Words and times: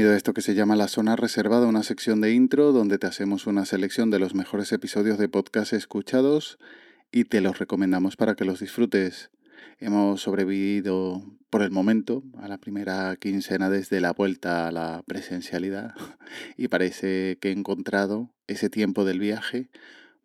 Bienvenido 0.00 0.14
a 0.14 0.16
esto 0.16 0.32
que 0.32 0.40
se 0.40 0.54
llama 0.54 0.76
La 0.76 0.88
Zona 0.88 1.14
Reservada, 1.14 1.66
una 1.66 1.82
sección 1.82 2.22
de 2.22 2.32
intro 2.32 2.72
donde 2.72 2.96
te 2.96 3.06
hacemos 3.06 3.46
una 3.46 3.66
selección 3.66 4.08
de 4.08 4.18
los 4.18 4.34
mejores 4.34 4.72
episodios 4.72 5.18
de 5.18 5.28
podcast 5.28 5.74
escuchados 5.74 6.58
y 7.12 7.24
te 7.24 7.42
los 7.42 7.58
recomendamos 7.58 8.16
para 8.16 8.34
que 8.34 8.46
los 8.46 8.60
disfrutes. 8.60 9.30
Hemos 9.78 10.22
sobrevivido 10.22 11.22
por 11.50 11.60
el 11.60 11.70
momento 11.70 12.22
a 12.38 12.48
la 12.48 12.56
primera 12.56 13.14
quincena 13.16 13.68
desde 13.68 14.00
la 14.00 14.14
vuelta 14.14 14.68
a 14.68 14.72
la 14.72 15.02
presencialidad 15.06 15.94
y 16.56 16.68
parece 16.68 17.36
que 17.38 17.50
he 17.50 17.52
encontrado 17.52 18.30
ese 18.46 18.70
tiempo 18.70 19.04
del 19.04 19.18
viaje 19.18 19.68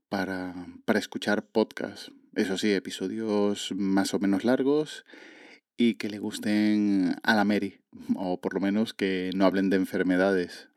para, 0.08 0.56
para 0.86 1.00
escuchar 1.00 1.46
podcasts. 1.46 2.14
Eso 2.34 2.58
sí, 2.58 2.72
episodios 2.72 3.74
más 3.76 4.14
o 4.14 4.20
menos 4.20 4.46
largos 4.46 5.04
y 5.78 5.96
que 5.96 6.10
le 6.10 6.20
gusten 6.20 7.16
a 7.24 7.36
la 7.36 7.44
Mary, 7.44 7.82
o 8.16 8.40
por 8.40 8.54
lo 8.54 8.60
menos 8.60 8.94
que 8.94 9.32
no 9.36 9.46
hablen 9.46 9.70
de 9.70 9.78
enfermedades. 9.78 10.70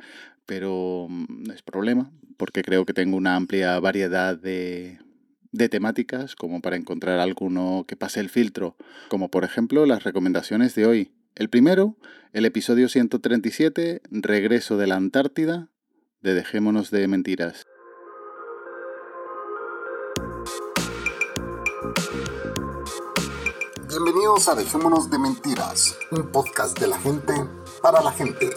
Pero 0.47 1.07
mm, 1.09 1.51
es 1.51 1.63
problema, 1.63 2.11
porque 2.37 2.63
creo 2.63 2.85
que 2.85 2.95
tengo 2.95 3.17
una 3.17 3.37
amplia 3.37 3.79
variedad 3.81 4.37
de, 4.37 4.99
de 5.53 5.69
temáticas 5.69 6.35
como 6.35 6.61
para 6.61 6.77
encontrar 6.77 7.21
alguno 7.21 7.85
que 7.87 7.97
pase 7.97 8.21
el 8.21 8.29
filtro, 8.29 8.77
como 9.09 9.31
por 9.31 9.45
ejemplo 9.45 9.87
las 9.87 10.05
recomendaciones 10.05 10.75
de 10.75 10.87
hoy. 10.87 11.13
El 11.35 11.49
primero, 11.49 11.97
el 12.33 12.45
episodio 12.45 12.89
137, 12.89 14.03
Regreso 14.11 14.77
de 14.77 14.87
la 14.89 14.97
Antártida, 14.97 15.69
de 16.21 16.35
Dejémonos 16.35 16.91
de 16.91 17.07
Mentiras. 17.07 17.68
Bienvenidos 23.89 24.47
a 24.49 24.55
Dejémonos 24.55 25.09
de 25.09 25.19
Mentiras, 25.19 25.97
un 26.11 26.31
podcast 26.31 26.79
de 26.79 26.89
la 26.89 26.99
gente 26.99 27.33
para 27.81 28.03
la 28.03 28.13
gente. 28.13 28.51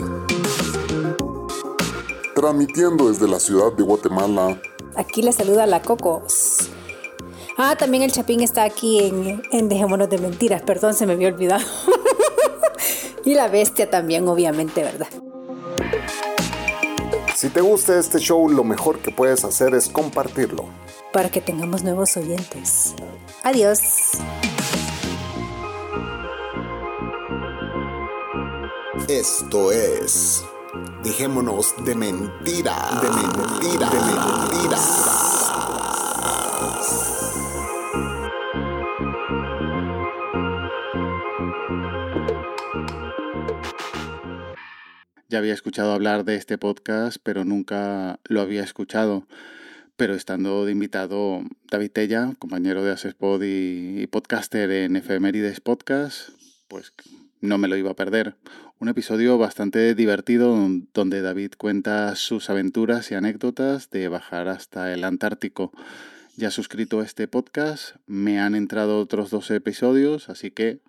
Transmitiendo 2.35 3.09
desde 3.09 3.29
la 3.29 3.39
ciudad 3.39 3.71
de 3.71 3.81
Guatemala. 3.81 4.61
Aquí 4.97 5.21
le 5.21 5.31
saluda 5.31 5.65
la 5.67 5.81
Cocos. 5.81 6.69
Ah, 7.57 7.77
también 7.77 8.03
el 8.03 8.11
Chapín 8.11 8.41
está 8.41 8.63
aquí 8.63 8.99
en, 8.99 9.41
en 9.53 9.69
Dejémonos 9.69 10.09
de 10.09 10.17
Mentiras, 10.17 10.63
perdón, 10.63 10.95
se 10.95 11.05
me 11.05 11.13
había 11.13 11.29
olvidado. 11.29 11.63
y 13.23 13.33
la 13.33 13.47
bestia 13.47 13.89
también, 13.89 14.27
obviamente, 14.27 14.83
¿verdad? 14.83 15.07
Si 17.37 17.47
te 17.47 17.61
gusta 17.61 17.97
este 17.97 18.19
show, 18.19 18.49
lo 18.49 18.65
mejor 18.65 18.99
que 18.99 19.11
puedes 19.11 19.45
hacer 19.45 19.75
es 19.75 19.87
compartirlo. 19.87 20.65
Para 21.13 21.29
que 21.29 21.39
tengamos 21.39 21.83
nuevos 21.83 22.17
oyentes. 22.17 22.95
Adiós. 23.43 23.79
Esto 29.07 29.71
es. 29.71 30.43
Dejémonos 31.03 31.73
de 31.83 31.95
mentira. 31.95 32.75
De 33.01 33.09
mentira. 33.09 33.89
De 33.89 33.99
mentiras. 33.99 35.41
Ya 45.29 45.39
había 45.39 45.53
escuchado 45.53 45.93
hablar 45.93 46.23
de 46.23 46.35
este 46.35 46.57
podcast, 46.57 47.17
pero 47.23 47.43
nunca 47.43 48.19
lo 48.25 48.41
había 48.41 48.63
escuchado. 48.63 49.27
Pero 49.97 50.13
estando 50.13 50.65
de 50.65 50.71
invitado 50.71 51.41
David 51.69 51.91
Tella, 51.91 52.33
compañero 52.39 52.83
de 52.83 52.91
Asespod 52.91 53.41
y 53.43 54.07
podcaster 54.07 54.71
en 54.71 54.95
Efemérides 54.95 55.59
Podcast, 55.59 56.29
pues 56.67 56.93
no 57.41 57.57
me 57.57 57.67
lo 57.67 57.75
iba 57.75 57.91
a 57.91 57.95
perder. 57.95 58.35
Un 58.79 58.87
episodio 58.87 59.37
bastante 59.37 59.93
divertido 59.95 60.55
donde 60.93 61.21
David 61.21 61.53
cuenta 61.57 62.15
sus 62.15 62.49
aventuras 62.49 63.11
y 63.11 63.15
anécdotas 63.15 63.89
de 63.89 64.07
bajar 64.07 64.47
hasta 64.47 64.93
el 64.93 65.03
Antártico. 65.03 65.71
Ya 66.37 66.51
suscrito 66.51 67.01
este 67.01 67.27
podcast, 67.27 67.95
me 68.05 68.39
han 68.39 68.55
entrado 68.55 68.99
otros 68.99 69.29
dos 69.31 69.51
episodios, 69.51 70.29
así 70.29 70.51
que 70.51 70.79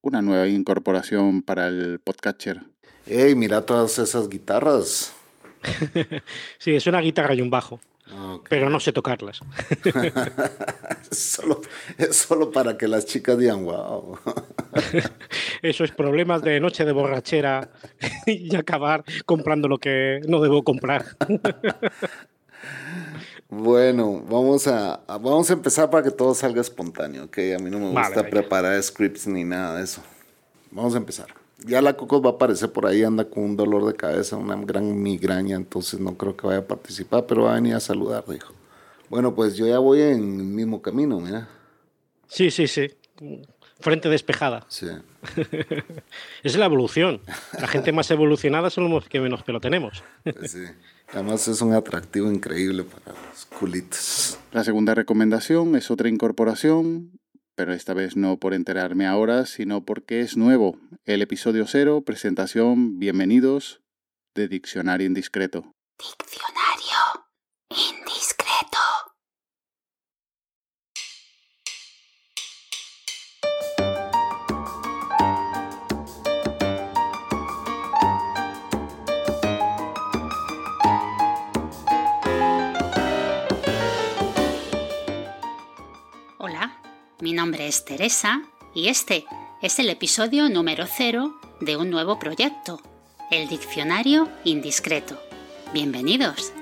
una 0.00 0.22
nueva 0.22 0.48
incorporación 0.48 1.42
para 1.42 1.68
el 1.68 1.98
podcatcher. 1.98 2.62
Ey, 3.06 3.34
mira 3.34 3.66
todas 3.66 3.98
esas 3.98 4.28
guitarras. 4.28 5.12
sí, 6.58 6.74
es 6.74 6.86
una 6.86 7.00
guitarra 7.00 7.34
y 7.34 7.40
un 7.42 7.50
bajo. 7.50 7.80
Pero 8.48 8.70
no 8.70 8.80
sé 8.80 8.92
tocarlas. 8.92 9.40
solo, 11.10 11.60
es 11.98 12.16
solo 12.16 12.50
para 12.50 12.78
que 12.78 12.88
las 12.88 13.06
chicas 13.06 13.38
digan 13.38 13.64
wow. 13.64 14.18
Eso 15.62 15.84
es 15.84 15.90
problemas 15.90 16.42
de 16.42 16.60
noche 16.60 16.84
de 16.84 16.92
borrachera 16.92 17.70
y 18.26 18.54
acabar 18.54 19.04
comprando 19.24 19.68
lo 19.68 19.78
que 19.78 20.20
no 20.28 20.40
debo 20.40 20.62
comprar. 20.62 21.04
Bueno, 23.48 24.22
vamos 24.28 24.66
a, 24.66 25.00
vamos 25.06 25.48
a 25.50 25.52
empezar 25.52 25.88
para 25.88 26.02
que 26.02 26.10
todo 26.10 26.34
salga 26.34 26.60
espontáneo, 26.60 27.24
¿ok? 27.24 27.38
A 27.56 27.62
mí 27.62 27.70
no 27.70 27.78
me 27.78 27.90
gusta 27.90 28.28
preparar 28.28 28.82
scripts 28.82 29.26
ni 29.28 29.44
nada 29.44 29.78
de 29.78 29.84
eso. 29.84 30.02
Vamos 30.70 30.94
a 30.94 30.98
empezar. 30.98 31.45
Ya 31.64 31.80
la 31.80 31.96
Cocos 31.96 32.22
va 32.22 32.30
a 32.30 32.32
aparecer 32.32 32.70
por 32.70 32.86
ahí, 32.86 33.02
anda 33.02 33.24
con 33.24 33.42
un 33.44 33.56
dolor 33.56 33.86
de 33.86 33.94
cabeza, 33.94 34.36
una 34.36 34.56
gran 34.56 35.02
migraña, 35.02 35.56
entonces 35.56 35.98
no 36.00 36.16
creo 36.16 36.36
que 36.36 36.46
vaya 36.46 36.60
a 36.60 36.66
participar, 36.66 37.26
pero 37.26 37.44
va 37.44 37.52
a 37.52 37.54
venir 37.54 37.74
a 37.74 37.80
saludar, 37.80 38.24
dijo. 38.28 38.52
Bueno, 39.08 39.34
pues 39.34 39.56
yo 39.56 39.66
ya 39.66 39.78
voy 39.78 40.00
en 40.00 40.40
el 40.40 40.46
mismo 40.46 40.82
camino, 40.82 41.20
mira. 41.20 41.48
Sí, 42.28 42.50
sí, 42.50 42.66
sí. 42.66 42.90
Frente 43.80 44.08
despejada. 44.08 44.66
Sí. 44.68 44.88
es 46.42 46.56
la 46.56 46.66
evolución. 46.66 47.20
La 47.58 47.68
gente 47.68 47.92
más 47.92 48.10
evolucionada 48.10 48.70
son 48.70 48.90
los 48.90 49.08
que 49.08 49.20
menos 49.20 49.42
pelo 49.42 49.60
tenemos. 49.60 50.02
sí. 50.44 50.64
Además 51.12 51.46
es 51.46 51.60
un 51.60 51.72
atractivo 51.72 52.30
increíble 52.30 52.82
para 52.82 53.16
los 53.30 53.46
culitos. 53.46 54.38
La 54.52 54.64
segunda 54.64 54.94
recomendación 54.94 55.76
es 55.76 55.90
otra 55.90 56.08
incorporación 56.08 57.12
pero 57.56 57.72
esta 57.72 57.94
vez 57.94 58.16
no 58.16 58.38
por 58.38 58.54
enterarme 58.54 59.06
ahora, 59.06 59.46
sino 59.46 59.84
porque 59.84 60.20
es 60.20 60.36
nuevo. 60.36 60.78
El 61.04 61.22
episodio 61.22 61.66
cero, 61.66 62.02
presentación, 62.02 62.98
bienvenidos, 62.98 63.80
de 64.34 64.46
Diccionario 64.46 65.06
Indiscreto. 65.06 65.72
Diccionario 65.98 67.26
Indiscreto. 67.70 68.78
Mi 87.18 87.32
nombre 87.32 87.66
es 87.66 87.86
Teresa 87.86 88.42
y 88.74 88.88
este 88.88 89.24
es 89.62 89.78
el 89.78 89.88
episodio 89.88 90.50
número 90.50 90.84
cero 90.86 91.34
de 91.62 91.78
un 91.78 91.88
nuevo 91.88 92.18
proyecto, 92.18 92.78
el 93.30 93.48
Diccionario 93.48 94.28
Indiscreto. 94.44 95.18
Bienvenidos. 95.72 96.52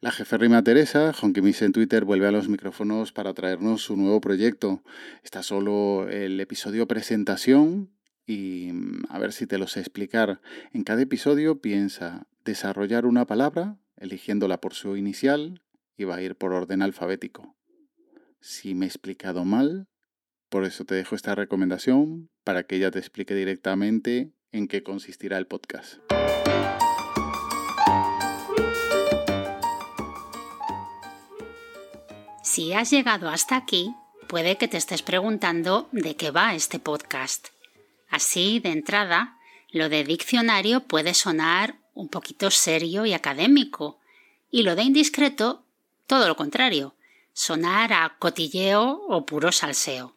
La 0.00 0.12
jeférrima 0.12 0.62
Teresa, 0.62 1.12
Honkimis 1.20 1.62
en 1.62 1.72
Twitter, 1.72 2.04
vuelve 2.04 2.28
a 2.28 2.30
los 2.30 2.48
micrófonos 2.48 3.10
para 3.10 3.34
traernos 3.34 3.82
su 3.82 3.96
nuevo 3.96 4.20
proyecto. 4.20 4.84
Está 5.24 5.42
solo 5.42 6.08
el 6.08 6.38
episodio 6.38 6.86
presentación 6.86 7.90
y 8.24 8.70
mm, 8.72 9.06
a 9.08 9.18
ver 9.18 9.32
si 9.32 9.48
te 9.48 9.58
lo 9.58 9.66
sé 9.66 9.80
explicar. 9.80 10.40
En 10.72 10.84
cada 10.84 11.02
episodio 11.02 11.60
piensa 11.60 12.28
desarrollar 12.44 13.04
una 13.04 13.26
palabra, 13.26 13.78
eligiéndola 13.96 14.60
por 14.60 14.74
su 14.74 14.96
inicial, 14.96 15.60
y 15.96 16.04
va 16.04 16.14
a 16.14 16.22
ir 16.22 16.36
por 16.36 16.52
orden 16.52 16.82
alfabético 16.82 17.56
si 18.40 18.74
me 18.74 18.86
he 18.86 18.88
explicado 18.88 19.44
mal. 19.44 19.86
Por 20.48 20.64
eso 20.64 20.84
te 20.84 20.94
dejo 20.94 21.14
esta 21.14 21.34
recomendación 21.34 22.28
para 22.44 22.64
que 22.64 22.76
ella 22.76 22.90
te 22.90 22.98
explique 22.98 23.34
directamente 23.34 24.32
en 24.52 24.66
qué 24.66 24.82
consistirá 24.82 25.38
el 25.38 25.46
podcast. 25.46 25.98
Si 32.42 32.72
has 32.72 32.90
llegado 32.90 33.28
hasta 33.28 33.56
aquí, 33.56 33.94
puede 34.28 34.56
que 34.56 34.66
te 34.66 34.76
estés 34.76 35.02
preguntando 35.02 35.88
de 35.92 36.16
qué 36.16 36.32
va 36.32 36.54
este 36.54 36.80
podcast. 36.80 37.48
Así, 38.08 38.58
de 38.58 38.70
entrada, 38.70 39.38
lo 39.70 39.88
de 39.88 40.02
diccionario 40.02 40.80
puede 40.80 41.14
sonar 41.14 41.78
un 41.94 42.08
poquito 42.08 42.50
serio 42.50 43.06
y 43.06 43.12
académico, 43.12 44.00
y 44.50 44.64
lo 44.64 44.74
de 44.74 44.82
indiscreto, 44.82 45.64
todo 46.08 46.26
lo 46.26 46.34
contrario, 46.34 46.96
sonar 47.32 47.92
a 47.92 48.16
cotilleo 48.18 49.02
o 49.08 49.26
puro 49.26 49.52
salseo. 49.52 50.14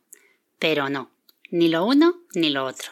Pero 0.59 0.89
no, 0.89 1.11
ni 1.49 1.67
lo 1.67 1.85
uno 1.85 2.21
ni 2.33 2.49
lo 2.49 2.65
otro. 2.65 2.91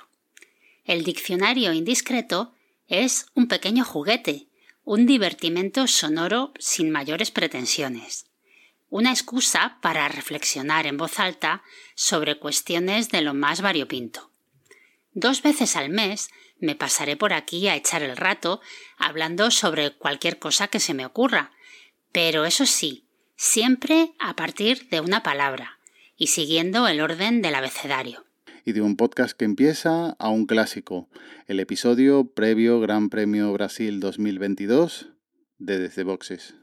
El 0.85 1.03
diccionario 1.03 1.73
indiscreto 1.73 2.53
es 2.87 3.27
un 3.33 3.47
pequeño 3.47 3.85
juguete, 3.85 4.47
un 4.83 5.05
divertimento 5.05 5.87
sonoro 5.87 6.53
sin 6.59 6.91
mayores 6.91 7.31
pretensiones, 7.31 8.25
una 8.89 9.11
excusa 9.11 9.77
para 9.81 10.07
reflexionar 10.07 10.87
en 10.87 10.97
voz 10.97 11.19
alta 11.19 11.63
sobre 11.95 12.39
cuestiones 12.39 13.09
de 13.09 13.21
lo 13.21 13.33
más 13.33 13.61
variopinto. 13.61 14.31
Dos 15.13 15.41
veces 15.41 15.75
al 15.75 15.89
mes 15.89 16.29
me 16.59 16.75
pasaré 16.75 17.17
por 17.17 17.33
aquí 17.33 17.67
a 17.67 17.75
echar 17.75 18.03
el 18.03 18.15
rato 18.15 18.61
hablando 18.97 19.51
sobre 19.51 19.91
cualquier 19.91 20.39
cosa 20.39 20.67
que 20.67 20.79
se 20.79 20.93
me 20.93 21.05
ocurra. 21.05 21.51
Pero 22.11 22.45
eso 22.45 22.65
sí, 22.65 23.05
siempre 23.41 24.13
a 24.19 24.35
partir 24.35 24.87
de 24.89 25.01
una 25.01 25.23
palabra 25.23 25.79
y 26.15 26.27
siguiendo 26.27 26.87
el 26.87 27.01
orden 27.01 27.41
del 27.41 27.55
abecedario. 27.55 28.23
Y 28.65 28.73
de 28.73 28.81
un 28.81 28.95
podcast 28.95 29.35
que 29.35 29.45
empieza 29.45 30.11
a 30.19 30.29
un 30.29 30.45
clásico, 30.45 31.09
el 31.47 31.59
episodio 31.59 32.31
previo 32.35 32.79
Gran 32.79 33.09
Premio 33.09 33.51
Brasil 33.51 33.99
2022 33.99 35.13
de 35.57 35.79
Desde 35.79 36.03
Boxes. 36.03 36.53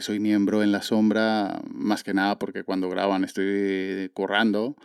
Soy 0.00 0.20
miembro 0.20 0.62
en 0.62 0.72
la 0.72 0.82
sombra, 0.82 1.60
más 1.72 2.04
que 2.04 2.14
nada 2.14 2.38
porque 2.38 2.64
cuando 2.64 2.88
graban 2.88 3.24
estoy 3.24 4.10
currando. 4.14 4.76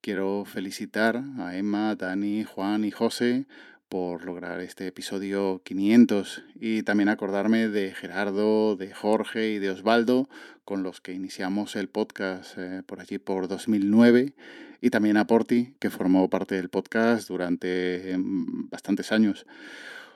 Quiero 0.00 0.44
felicitar 0.44 1.22
a 1.38 1.56
Emma, 1.56 1.94
Dani, 1.96 2.44
Juan 2.44 2.84
y 2.84 2.90
José 2.90 3.46
por 3.88 4.24
lograr 4.24 4.60
este 4.60 4.86
episodio 4.86 5.62
500 5.64 6.44
y 6.60 6.82
también 6.82 7.08
acordarme 7.08 7.68
de 7.68 7.94
Gerardo, 7.94 8.76
de 8.76 8.92
Jorge 8.92 9.50
y 9.50 9.58
de 9.58 9.70
Osvaldo 9.70 10.28
con 10.64 10.82
los 10.82 11.00
que 11.00 11.14
iniciamos 11.14 11.74
el 11.74 11.88
podcast 11.88 12.58
eh, 12.58 12.82
por 12.84 13.00
allí 13.00 13.18
por 13.18 13.48
2009 13.48 14.34
y 14.80 14.90
también 14.90 15.16
a 15.16 15.26
Porti 15.26 15.74
que 15.78 15.90
formó 15.90 16.28
parte 16.28 16.54
del 16.56 16.68
podcast 16.68 17.28
durante 17.28 18.12
em, 18.12 18.68
bastantes 18.68 19.10
años. 19.10 19.46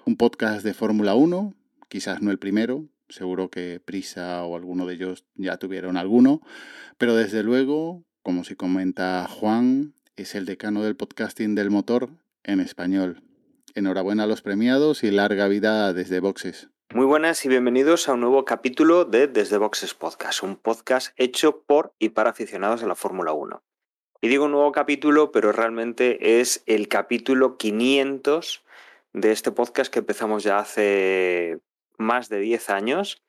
Un 0.05 0.17
podcast 0.17 0.65
de 0.65 0.75
Fórmula 0.75 1.15
1, 1.15 1.55
quizás 1.89 2.21
no 2.23 2.31
el 2.31 2.39
primero, 2.39 2.85
Seguro 3.13 3.51
que 3.51 3.79
Prisa 3.79 4.43
o 4.43 4.57
alguno 4.57 4.87
de 4.87 4.95
ellos 4.95 5.27
ya 5.35 5.59
tuvieron 5.59 5.99
alguno, 5.99 6.41
pero 6.97 7.15
desde 7.15 7.43
luego, 7.43 8.05
como 8.23 8.43
si 8.43 8.57
comenta 8.57 9.29
Juan, 9.29 9.93
es 10.17 10.35
el 10.35 10.47
decano 10.47 10.83
del 10.83 10.97
podcasting 10.97 11.55
del 11.55 11.71
motor 11.71 12.09
en 12.43 12.61
español. 12.61 13.23
Enhorabuena 13.75 14.23
a 14.23 14.27
los 14.27 14.41
premiados 14.41 15.05
y 15.05 15.11
larga 15.11 15.47
vida 15.49 15.93
desde 15.93 16.21
Boxes. 16.21 16.71
Muy 16.95 17.05
buenas 17.05 17.45
y 17.45 17.51
bienvenidos 17.51 18.09
a 18.09 18.15
un 18.15 18.21
nuevo 18.21 18.47
capítulo 18.47 19.05
de 19.05 19.27
Desde 19.27 19.59
Boxes 19.59 19.93
Podcast, 19.93 20.43
un 20.43 20.57
podcast 20.57 21.13
hecho 21.19 21.65
por 21.67 21.95
y 21.99 22.09
para 22.09 22.31
aficionados 22.31 22.81
de 22.81 22.87
la 22.87 22.95
Fórmula 22.95 23.35
1. 23.35 23.63
Y 24.23 24.29
digo 24.29 24.47
un 24.47 24.53
nuevo 24.53 24.73
capítulo, 24.73 25.33
pero 25.33 25.53
realmente 25.53 26.41
es 26.41 26.63
el 26.65 26.89
capítulo 26.89 27.59
500 27.59 28.65
de 29.13 29.33
este 29.33 29.53
podcast 29.53 29.93
que 29.93 29.99
empezamos 29.99 30.45
ya 30.45 30.61
hace 30.61 31.61
más 31.99 32.29
de 32.29 32.41
10 32.41 32.71
años 32.71 33.23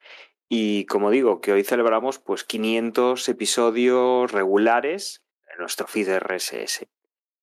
y 0.56 0.86
como 0.86 1.10
digo, 1.10 1.42
que 1.42 1.51
hoy 1.51 1.63
celebramos 1.63 2.19
pues 2.19 2.44
500 2.44 3.27
episodios 3.27 4.31
regulares 4.31 5.24
en 5.51 5.57
nuestro 5.57 5.88
feed 5.88 6.19
RSS. 6.19 6.86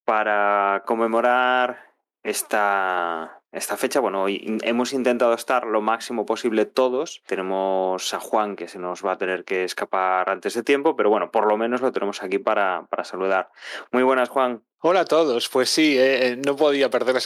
Para 0.04 0.84
conmemorar 0.86 1.90
esta, 2.22 3.42
esta 3.50 3.76
fecha, 3.76 3.98
bueno, 3.98 4.22
hoy 4.22 4.58
hemos 4.62 4.92
intentado 4.92 5.34
estar 5.34 5.66
lo 5.66 5.80
máximo 5.80 6.24
posible 6.24 6.66
todos. 6.66 7.20
Tenemos 7.26 8.14
a 8.14 8.20
Juan 8.20 8.54
que 8.54 8.68
se 8.68 8.78
nos 8.78 9.04
va 9.04 9.12
a 9.12 9.18
tener 9.18 9.44
que 9.44 9.64
escapar 9.64 10.30
antes 10.30 10.54
de 10.54 10.62
tiempo, 10.62 10.94
pero 10.94 11.10
bueno, 11.10 11.32
por 11.32 11.48
lo 11.48 11.56
menos 11.56 11.80
lo 11.80 11.90
tenemos 11.90 12.22
aquí 12.22 12.38
para, 12.38 12.86
para 12.90 13.02
saludar. 13.02 13.50
Muy 13.90 14.04
buenas, 14.04 14.28
Juan. 14.28 14.62
Hola 14.78 15.00
a 15.00 15.04
todos. 15.04 15.48
Pues 15.48 15.68
sí, 15.68 15.98
eh, 15.98 16.28
eh, 16.28 16.36
no 16.36 16.54
podía 16.54 16.90
perder 16.90 17.16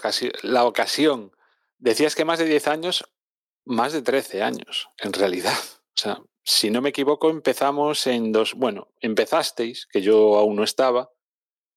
la 0.42 0.64
ocasión. 0.64 1.32
Decías 1.76 2.14
que 2.14 2.24
más 2.24 2.38
de 2.38 2.46
10 2.46 2.68
años, 2.68 3.04
más 3.64 3.92
de 3.92 4.02
13 4.02 4.42
años, 4.42 4.88
en 4.98 5.12
realidad. 5.12 5.58
O 5.96 6.00
sea, 6.00 6.20
si 6.42 6.70
no 6.70 6.82
me 6.82 6.90
equivoco, 6.90 7.30
empezamos 7.30 8.06
en 8.06 8.32
dos. 8.32 8.54
Bueno, 8.54 8.88
empezasteis, 9.00 9.86
que 9.86 10.02
yo 10.02 10.36
aún 10.36 10.56
no 10.56 10.64
estaba, 10.64 11.10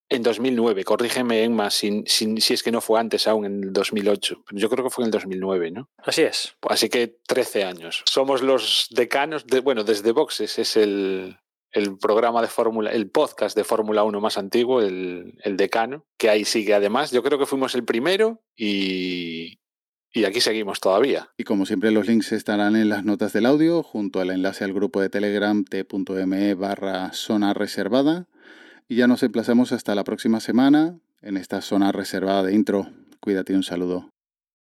en 0.09 0.23
2009. 0.23 0.83
Corrígeme, 0.83 1.43
Emma, 1.43 1.69
si, 1.69 2.03
si, 2.05 2.53
es 2.53 2.63
que 2.63 2.71
no 2.71 2.81
fue 2.81 2.99
antes, 2.99 3.27
aún 3.27 3.45
en 3.45 3.63
el 3.63 3.73
2008. 3.73 4.43
Pero 4.47 4.59
yo 4.59 4.69
creo 4.69 4.83
que 4.83 4.89
fue 4.89 5.03
en 5.03 5.07
el 5.07 5.11
2009, 5.11 5.71
¿no? 5.71 5.89
Así 5.97 6.21
es. 6.21 6.55
Así 6.61 6.89
que 6.89 7.19
13 7.27 7.63
años. 7.63 8.03
Somos 8.05 8.41
los 8.41 8.87
decanos, 8.91 9.45
de, 9.47 9.59
bueno, 9.59 9.83
desde 9.83 10.11
Boxes 10.11 10.59
es 10.59 10.77
el, 10.77 11.37
el 11.71 11.97
programa 11.97 12.41
de 12.41 12.47
Fórmula, 12.47 12.91
el 12.91 13.09
podcast 13.09 13.55
de 13.55 13.63
Fórmula 13.63 14.03
1 14.03 14.21
más 14.21 14.37
antiguo, 14.37 14.81
el, 14.81 15.35
el, 15.43 15.57
decano, 15.57 16.05
que 16.17 16.29
ahí 16.29 16.45
sigue 16.45 16.73
además. 16.73 17.11
Yo 17.11 17.23
creo 17.23 17.37
que 17.37 17.45
fuimos 17.45 17.75
el 17.75 17.83
primero 17.83 18.41
y, 18.55 19.59
y 20.17 20.25
aquí 20.25 20.41
seguimos 20.41 20.79
todavía. 20.79 21.29
Y 21.37 21.43
como 21.43 21.67
siempre 21.67 21.91
los 21.91 22.07
links 22.07 22.31
estarán 22.31 22.75
en 22.75 22.89
las 22.89 23.05
notas 23.05 23.33
del 23.33 23.45
audio, 23.45 23.83
junto 23.83 24.19
al 24.19 24.31
enlace 24.31 24.63
al 24.63 24.73
grupo 24.73 24.99
de 24.99 25.09
Telegram 25.09 25.63
t.me 25.63 26.53
barra 26.55 27.13
zona 27.13 27.53
reservada. 27.53 28.27
Y 28.87 28.95
ya 28.95 29.05
nos 29.07 29.21
emplazamos 29.21 29.71
hasta 29.73 29.93
la 29.93 30.03
próxima 30.03 30.39
semana 30.39 30.97
en 31.21 31.37
esta 31.37 31.61
zona 31.61 31.91
reservada 31.91 32.41
de 32.41 32.53
intro. 32.53 32.89
Cuídate 33.19 33.53
un 33.53 33.63
saludo. 33.63 34.09